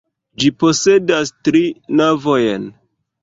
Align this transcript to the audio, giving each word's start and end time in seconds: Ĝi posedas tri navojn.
Ĝi 0.43 0.47
posedas 0.61 1.33
tri 1.49 1.63
navojn. 2.01 2.67